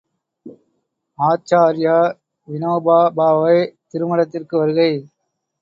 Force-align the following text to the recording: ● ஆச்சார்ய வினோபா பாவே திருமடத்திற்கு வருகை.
● 0.45 0.53
ஆச்சார்ய 1.19 1.87
வினோபா 2.47 2.97
பாவே 3.17 3.57
திருமடத்திற்கு 3.91 4.55
வருகை. 4.57 4.91